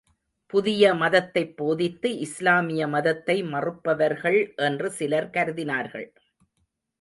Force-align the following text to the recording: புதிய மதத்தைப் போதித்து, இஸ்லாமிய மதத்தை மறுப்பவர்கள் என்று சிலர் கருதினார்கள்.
புதிய 0.53 0.93
மதத்தைப் 0.93 1.57
போதித்து, 1.57 2.09
இஸ்லாமிய 2.17 2.87
மதத்தை 2.87 3.43
மறுப்பவர்கள் 3.43 4.39
என்று 4.55 4.91
சிலர் 4.91 5.29
கருதினார்கள். 5.29 6.07